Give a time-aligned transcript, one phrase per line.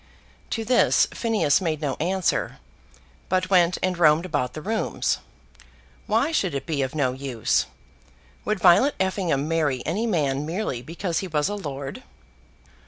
[0.49, 2.57] To this Phineas made no answer,
[3.29, 5.19] but went and roamed about the rooms.
[6.07, 7.67] Why should it be of no use?
[8.43, 12.01] Would Violet Effingham marry any man merely because he was a lord?